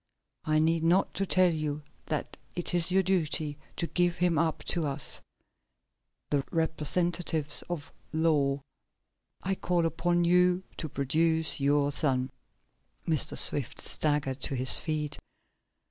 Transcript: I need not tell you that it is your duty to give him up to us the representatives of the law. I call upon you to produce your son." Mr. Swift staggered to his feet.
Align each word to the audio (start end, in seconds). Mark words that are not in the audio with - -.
I 0.45 0.57
need 0.57 0.83
not 0.83 1.13
tell 1.13 1.51
you 1.53 1.83
that 2.07 2.35
it 2.55 2.73
is 2.73 2.89
your 2.89 3.03
duty 3.03 3.59
to 3.75 3.85
give 3.85 4.15
him 4.15 4.39
up 4.39 4.63
to 4.63 4.87
us 4.87 5.21
the 6.31 6.43
representatives 6.51 7.61
of 7.69 7.91
the 8.09 8.17
law. 8.17 8.63
I 9.43 9.53
call 9.53 9.85
upon 9.85 10.23
you 10.23 10.63
to 10.77 10.89
produce 10.89 11.59
your 11.59 11.91
son." 11.91 12.31
Mr. 13.07 13.37
Swift 13.37 13.79
staggered 13.79 14.39
to 14.39 14.55
his 14.55 14.79
feet. 14.79 15.19